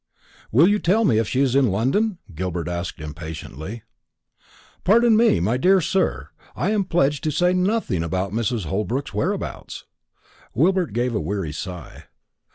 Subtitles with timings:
[0.51, 3.83] "Will you tell me if she is in London?" Gilbert asked impatiently.
[4.83, 8.65] "Pardon me, my dear sir, I am pledged to say nothing about Mrs.
[8.65, 9.85] Holbrook's whereabouts."
[10.57, 12.05] Gilbert gave a weary sigh.